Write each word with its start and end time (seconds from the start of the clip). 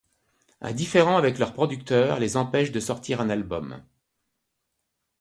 Un 0.61 0.73
différend 0.73 1.15
avec 1.15 1.37
leur 1.37 1.53
producteur 1.53 2.19
les 2.19 2.35
empêche 2.35 2.71
de 2.71 2.79
sortir 2.79 3.21
un 3.21 3.29
album. 3.29 3.85